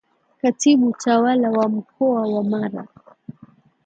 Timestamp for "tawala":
0.99-1.51